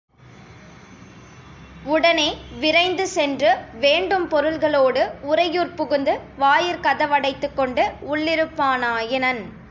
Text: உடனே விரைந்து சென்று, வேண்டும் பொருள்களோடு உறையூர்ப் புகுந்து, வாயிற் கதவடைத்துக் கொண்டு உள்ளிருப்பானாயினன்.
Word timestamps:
உடனே 1.83 2.37
விரைந்து 2.59 3.07
சென்று, 3.07 3.55
வேண்டும் 3.79 4.27
பொருள்களோடு 4.27 5.09
உறையூர்ப் 5.21 5.77
புகுந்து, 5.77 6.19
வாயிற் 6.37 6.83
கதவடைத்துக் 6.83 7.55
கொண்டு 7.55 7.91
உள்ளிருப்பானாயினன். 8.09 9.41